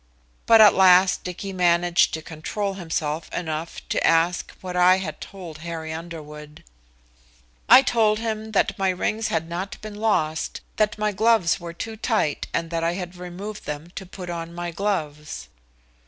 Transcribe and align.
But 0.47 0.61
at 0.61 0.73
last 0.73 1.23
Dicky 1.23 1.53
managed 1.53 2.11
to 2.15 2.23
control 2.23 2.73
himself 2.73 3.31
enough 3.31 3.87
to 3.89 4.03
ask 4.03 4.49
what 4.59 4.75
I 4.75 4.97
had 4.97 5.21
told 5.21 5.59
Harry 5.59 5.93
Underwood. 5.93 6.63
"I 7.69 7.83
told 7.83 8.17
him 8.17 8.51
that 8.53 8.79
my 8.79 8.89
rings 8.89 9.27
had 9.27 9.47
not 9.47 9.79
been 9.81 9.93
lost, 9.93 10.61
that 10.77 10.97
my 10.97 11.11
gloves 11.11 11.59
were 11.59 11.73
too 11.73 11.97
tight 11.97 12.47
and 12.51 12.71
that 12.71 12.83
I 12.83 12.93
had 12.93 13.15
removed 13.15 13.67
them 13.67 13.91
to 13.93 14.07
put 14.07 14.31
on 14.31 14.55
my 14.55 14.71
gloves." 14.71 15.49